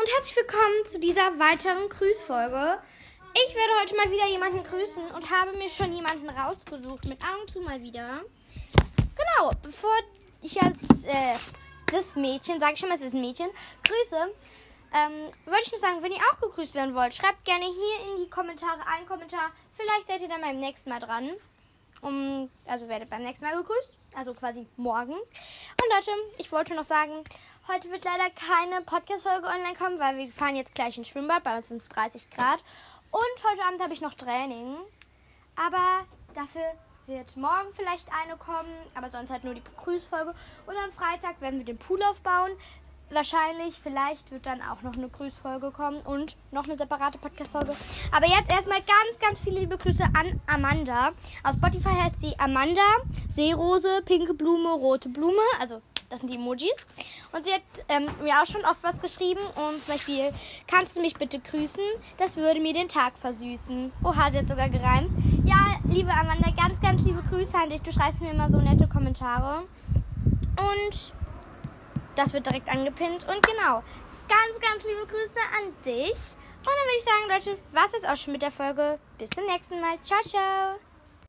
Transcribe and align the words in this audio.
und 0.00 0.08
herzlich 0.14 0.36
willkommen 0.36 0.88
zu 0.88 0.98
dieser 0.98 1.38
weiteren 1.38 1.86
Grüßfolge. 1.90 2.78
Ich 3.34 3.54
werde 3.54 3.72
heute 3.82 3.94
mal 3.96 4.10
wieder 4.10 4.26
jemanden 4.28 4.62
grüßen 4.62 5.10
und 5.10 5.30
habe 5.30 5.54
mir 5.58 5.68
schon 5.68 5.92
jemanden 5.92 6.30
rausgesucht. 6.30 7.06
Mit 7.06 7.18
Augen 7.22 7.46
zu 7.52 7.60
mal 7.60 7.82
wieder. 7.82 8.22
Genau, 8.94 9.50
bevor 9.62 9.94
ich 10.40 10.54
jetzt 10.54 11.04
äh, 11.04 11.36
das 11.92 12.16
Mädchen, 12.16 12.58
sage 12.60 12.74
ich 12.74 12.80
schon 12.80 12.88
mal, 12.88 12.94
es 12.94 13.02
ist 13.02 13.12
ein 13.12 13.20
Mädchen, 13.20 13.50
grüße, 13.86 14.32
ähm, 14.94 15.32
wollte 15.44 15.64
ich 15.64 15.72
nur 15.72 15.80
sagen, 15.80 16.02
wenn 16.02 16.12
ihr 16.12 16.22
auch 16.32 16.40
gegrüßt 16.40 16.74
werden 16.74 16.94
wollt, 16.94 17.14
schreibt 17.14 17.44
gerne 17.44 17.66
hier 17.66 18.14
in 18.14 18.24
die 18.24 18.30
Kommentare 18.30 18.80
einen 18.86 19.06
Kommentar. 19.06 19.50
Vielleicht 19.76 20.08
seid 20.08 20.22
ihr 20.22 20.28
dann 20.28 20.40
beim 20.40 20.60
nächsten 20.60 20.88
Mal 20.88 21.00
dran. 21.00 21.30
Um, 22.00 22.48
also 22.64 22.88
werdet 22.88 23.10
beim 23.10 23.22
nächsten 23.22 23.44
Mal 23.44 23.54
gegrüßt. 23.54 23.90
Also 24.14 24.32
quasi 24.32 24.66
morgen. 24.78 25.12
Und 25.12 25.94
Leute, 25.94 26.10
ich 26.38 26.50
wollte 26.50 26.74
noch 26.74 26.84
sagen, 26.84 27.22
heute 27.68 27.90
wird 27.90 28.04
leider 28.04 28.30
keine 28.30 28.82
Podcast-Folge 28.82 29.46
online 29.46 29.76
kommen, 29.78 29.98
weil 29.98 30.16
wir 30.16 30.28
fahren 30.32 30.56
jetzt 30.56 30.74
gleich 30.74 30.96
ins 30.96 31.08
Schwimmbad. 31.08 31.44
Bei 31.44 31.56
uns 31.56 31.68
sind 31.68 31.78
es 31.78 31.88
30 31.88 32.30
Grad. 32.30 32.62
Und 33.10 33.50
heute 33.50 33.64
Abend 33.64 33.82
habe 33.82 33.92
ich 33.92 34.00
noch 34.00 34.14
Training. 34.14 34.76
Aber 35.56 36.06
dafür 36.34 36.62
wird 37.06 37.36
morgen 37.36 37.72
vielleicht 37.74 38.08
eine 38.12 38.36
kommen, 38.36 38.72
aber 38.94 39.10
sonst 39.10 39.30
halt 39.30 39.44
nur 39.44 39.54
die 39.54 39.62
Grüßfolge. 39.82 40.34
Und 40.66 40.74
am 40.76 40.92
Freitag 40.92 41.40
werden 41.40 41.58
wir 41.58 41.66
den 41.66 41.78
Pool 41.78 42.02
aufbauen. 42.02 42.50
Wahrscheinlich, 43.12 43.80
vielleicht 43.82 44.30
wird 44.30 44.46
dann 44.46 44.62
auch 44.62 44.82
noch 44.82 44.94
eine 44.94 45.08
Grüßfolge 45.08 45.72
kommen 45.72 46.00
und 46.02 46.36
noch 46.52 46.64
eine 46.64 46.76
separate 46.76 47.18
Podcast-Folge. 47.18 47.74
Aber 48.12 48.26
jetzt 48.26 48.52
erstmal 48.52 48.78
ganz, 48.78 49.18
ganz 49.20 49.40
viele 49.40 49.60
liebe 49.60 49.76
Grüße 49.76 50.04
an 50.16 50.40
Amanda. 50.46 51.08
Auf 51.42 51.54
Spotify 51.54 51.88
heißt 51.88 52.20
sie 52.20 52.38
Amanda, 52.38 52.86
Seerose, 53.28 54.02
pinke 54.04 54.34
Blume, 54.34 54.70
rote 54.74 55.08
Blume. 55.08 55.42
Also, 55.58 55.82
das 56.10 56.20
sind 56.20 56.30
die 56.30 56.36
Emojis. 56.36 56.86
Und 57.32 57.46
sie 57.46 57.52
hat 57.52 57.62
ähm, 57.88 58.06
mir 58.22 58.34
auch 58.34 58.46
schon 58.46 58.64
oft 58.64 58.82
was 58.82 59.00
geschrieben. 59.00 59.40
Und 59.54 59.82
zum 59.82 59.94
Beispiel, 59.94 60.32
kannst 60.66 60.96
du 60.96 61.00
mich 61.00 61.14
bitte 61.14 61.38
grüßen? 61.38 61.82
Das 62.18 62.36
würde 62.36 62.60
mir 62.60 62.74
den 62.74 62.88
Tag 62.88 63.16
versüßen. 63.18 63.92
Oha, 64.04 64.30
sie 64.30 64.38
hat 64.38 64.48
sogar 64.48 64.68
gereimt. 64.68 65.10
Ja, 65.44 65.78
liebe 65.88 66.10
Amanda, 66.10 66.50
ganz, 66.56 66.80
ganz 66.80 67.02
liebe 67.02 67.22
Grüße 67.22 67.56
an 67.56 67.70
dich. 67.70 67.82
Du 67.82 67.92
schreibst 67.92 68.20
mir 68.20 68.32
immer 68.32 68.50
so 68.50 68.58
nette 68.58 68.88
Kommentare. 68.88 69.62
Und 70.58 71.14
das 72.16 72.32
wird 72.32 72.46
direkt 72.46 72.68
angepinnt. 72.68 73.26
Und 73.28 73.46
genau, 73.46 73.82
ganz, 74.28 74.60
ganz 74.60 74.84
liebe 74.84 75.06
Grüße 75.06 75.40
an 75.56 75.72
dich. 75.84 76.36
Und 76.60 76.66
dann 76.66 76.84
würde 76.84 76.98
ich 76.98 77.04
sagen, 77.04 77.54
Leute, 77.54 77.62
was 77.72 77.94
ist 77.94 78.06
auch 78.06 78.16
schon 78.16 78.32
mit 78.32 78.42
der 78.42 78.50
Folge. 78.50 78.98
Bis 79.16 79.30
zum 79.30 79.46
nächsten 79.46 79.80
Mal. 79.80 79.98
Ciao, 80.02 80.20
ciao. 80.22 80.89